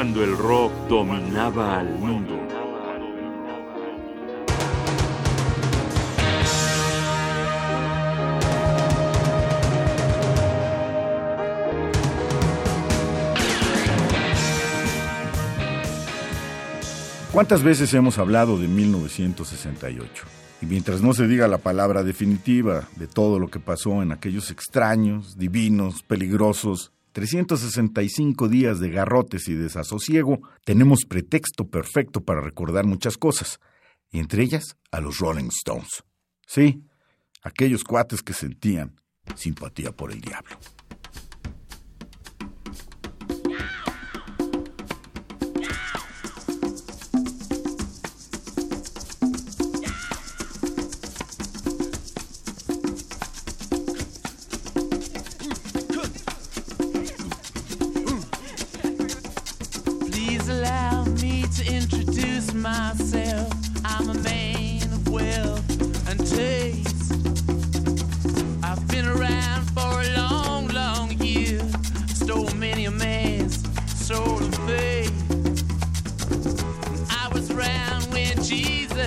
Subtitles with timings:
[0.00, 2.34] cuando el rock dominaba al mundo.
[17.30, 20.24] ¿Cuántas veces hemos hablado de 1968?
[20.62, 24.50] Y mientras no se diga la palabra definitiva de todo lo que pasó en aquellos
[24.50, 33.18] extraños, divinos, peligrosos 365 días de garrotes y desasosiego, tenemos pretexto perfecto para recordar muchas
[33.18, 33.60] cosas,
[34.10, 36.02] y entre ellas a los Rolling Stones.
[36.46, 36.82] Sí,
[37.42, 38.96] aquellos cuates que sentían
[39.36, 40.56] simpatía por el diablo.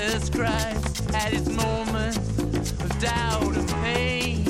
[0.05, 2.17] Jesus Christ had his moments
[2.71, 4.43] of doubt and pain.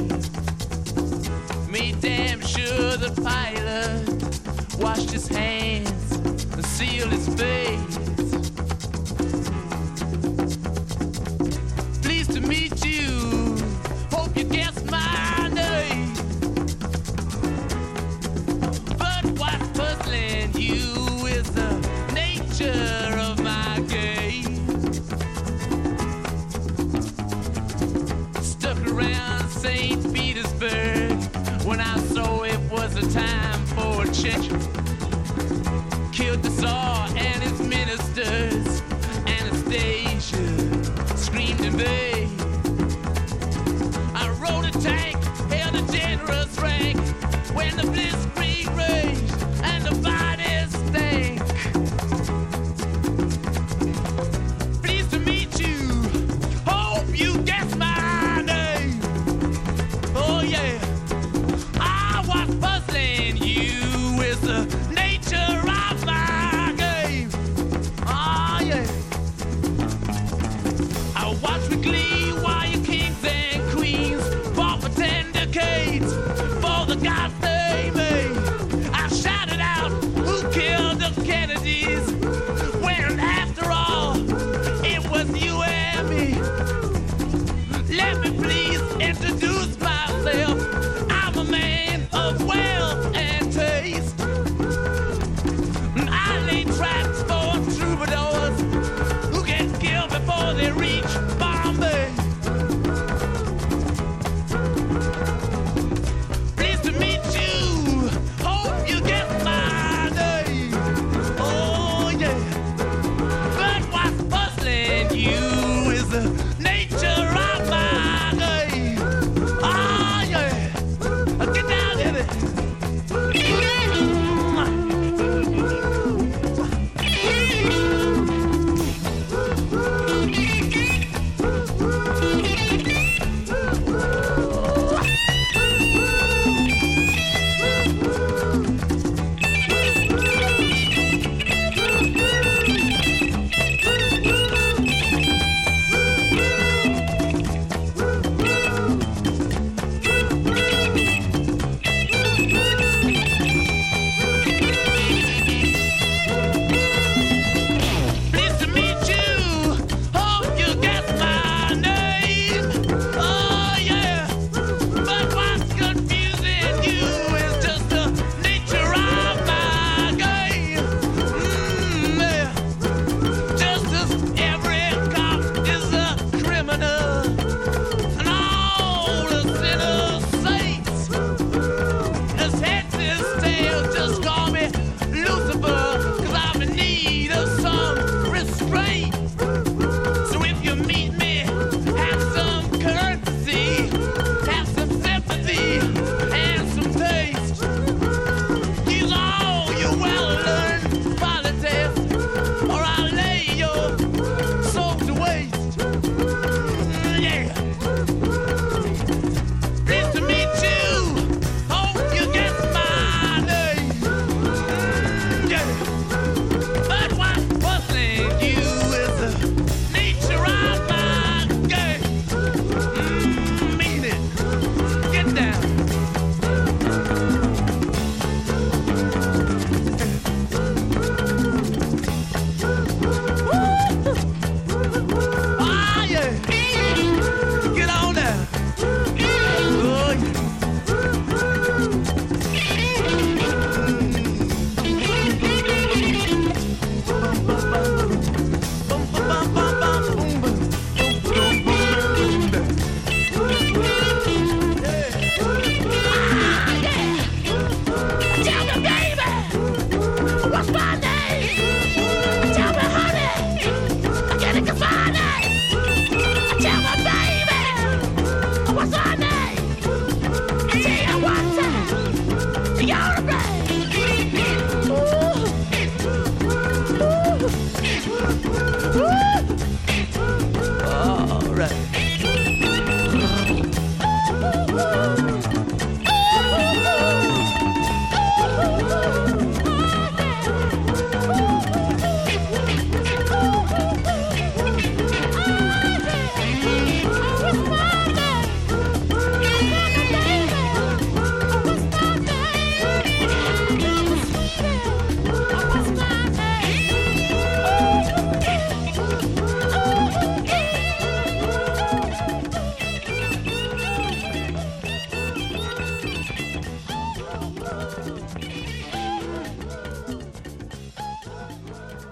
[1.70, 8.13] Made damn sure the pilot washed his hands and sealed his fate.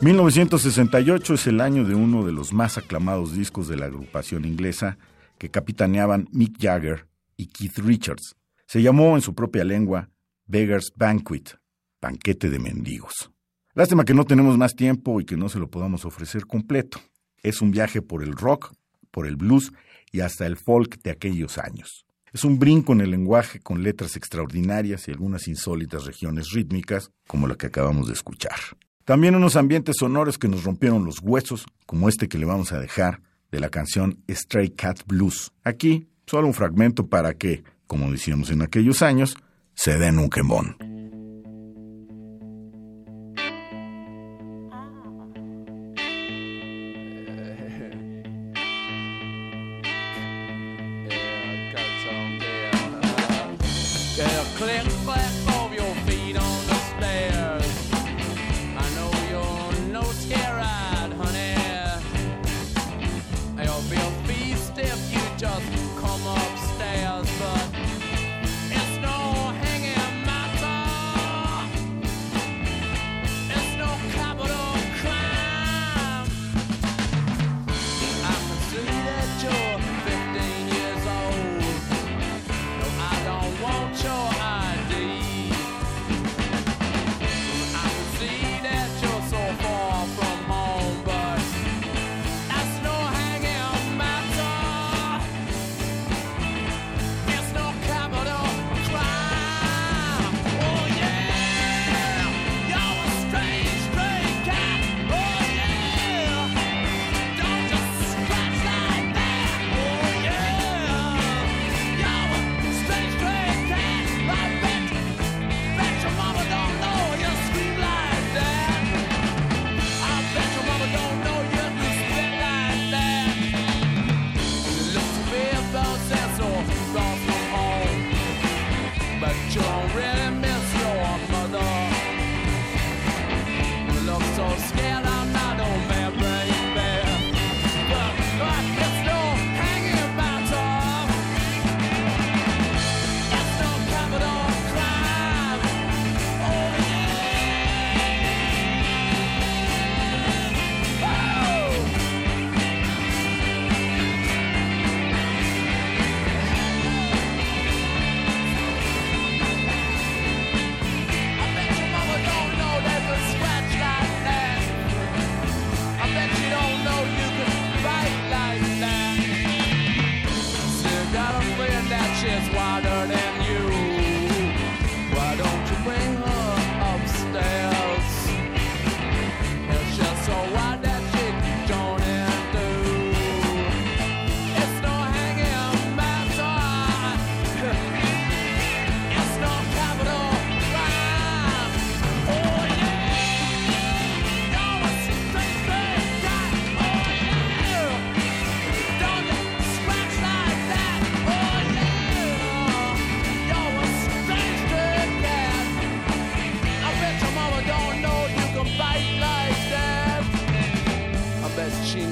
[0.02, 4.98] 1968 es el año de uno de los más aclamados discos de la agrupación inglesa
[5.38, 7.06] que capitaneaban Mick Jagger
[7.38, 8.36] y Keith Richards.
[8.66, 10.10] Se llamó en su propia lengua
[10.48, 11.56] Beggar's Banquet,
[12.02, 13.32] banquete de mendigos.
[13.76, 17.00] Lástima que no tenemos más tiempo y que no se lo podamos ofrecer completo.
[17.44, 18.74] Es un viaje por el rock,
[19.12, 19.72] por el blues
[20.12, 22.08] y hasta el folk de aquellos años.
[22.34, 27.48] Es un brinco en el lenguaje con letras extraordinarias y algunas insólitas regiones rítmicas como
[27.48, 28.58] la que acabamos de escuchar.
[29.06, 32.80] También unos ambientes sonoros que nos rompieron los huesos, como este que le vamos a
[32.80, 33.22] dejar
[33.52, 35.52] de la canción Stray Cat Blues.
[35.64, 39.36] Aquí, solo un fragmento para que, como decíamos en aquellos años,
[39.74, 40.91] se den un quemón.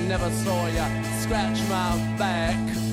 [0.09, 0.87] Never saw ya
[1.21, 2.88] scratch my back.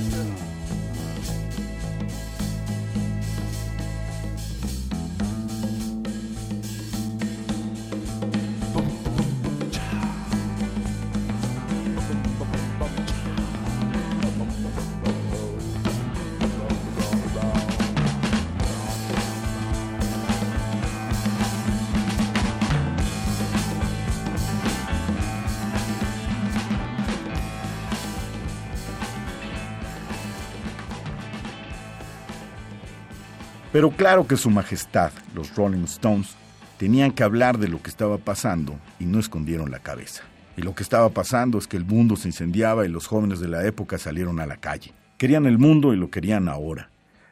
[33.76, 36.35] Pero claro que su majestad, los Rolling Stones,
[36.78, 40.23] tenían que hablar de lo que estaba pasando y no escondieron la cabeza.
[40.56, 43.49] Y lo que estaba pasando es que el mundo se incendiaba y los jóvenes de
[43.49, 44.95] la época salieron a la calle.
[45.18, 46.88] Querían el mundo y lo querían ahora.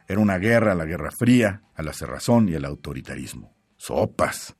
[0.07, 3.51] Era una guerra a la Guerra Fría, a la cerrazón y al autoritarismo.
[3.77, 4.55] Sopas.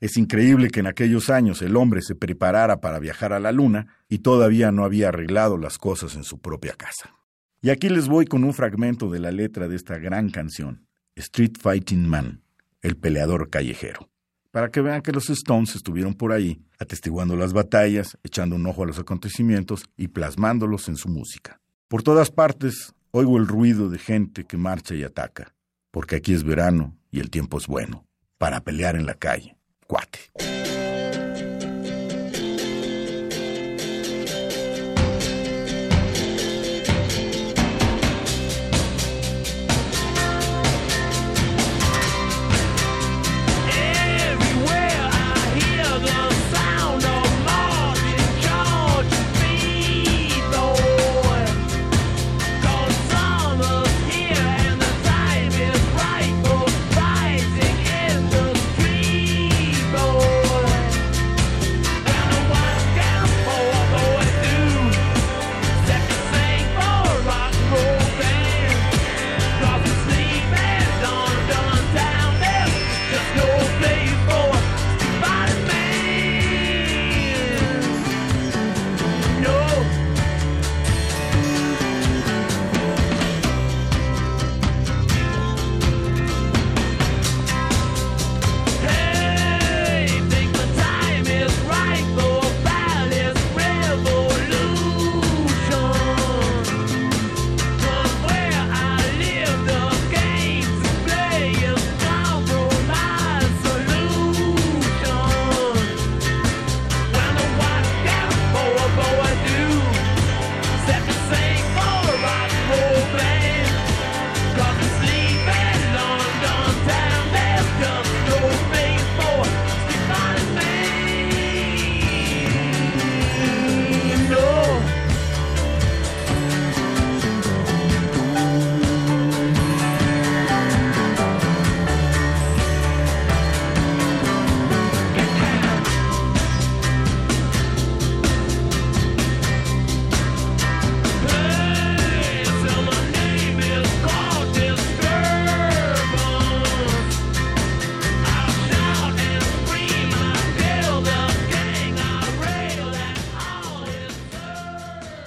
[0.00, 3.98] Es increíble que en aquellos años el hombre se preparara para viajar a la Luna
[4.08, 7.14] y todavía no había arreglado las cosas en su propia casa.
[7.60, 10.85] Y aquí les voy con un fragmento de la letra de esta gran canción.
[11.16, 12.42] Street Fighting Man,
[12.82, 14.08] el peleador callejero.
[14.50, 18.82] Para que vean que los Stones estuvieron por ahí, atestiguando las batallas, echando un ojo
[18.82, 21.60] a los acontecimientos y plasmándolos en su música.
[21.88, 25.54] Por todas partes oigo el ruido de gente que marcha y ataca,
[25.90, 28.06] porque aquí es verano y el tiempo es bueno,
[28.38, 29.56] para pelear en la calle.
[29.86, 30.65] Cuate.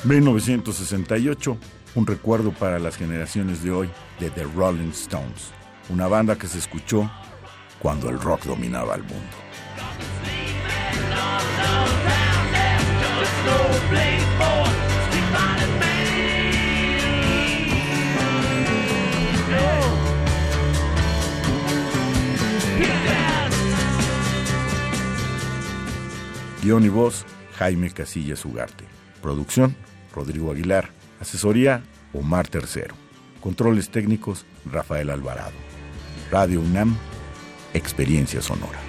[0.09, 1.55] 1968,
[1.93, 3.89] un recuerdo para las generaciones de hoy
[4.19, 5.51] de The Rolling Stones,
[5.87, 7.11] una banda que se escuchó
[7.77, 9.19] cuando el rock dominaba el mundo.
[26.63, 27.27] Guión y voz,
[27.59, 28.85] Jaime Casillas Ugarte.
[29.21, 29.75] Producción,
[30.13, 30.89] Rodrigo Aguilar.
[31.19, 32.95] Asesoría, Omar Tercero.
[33.41, 35.53] Controles técnicos, Rafael Alvarado.
[36.31, 36.95] Radio UNAM,
[37.73, 38.79] Experiencia Sonora.